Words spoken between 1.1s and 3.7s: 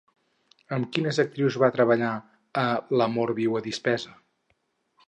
actrius va treballar a L'amor viu a